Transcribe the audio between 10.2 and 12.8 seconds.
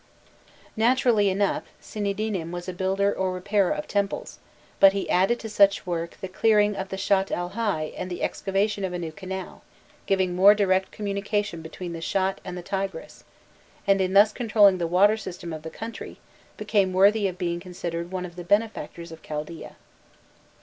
a more direct communication between the Shatt and the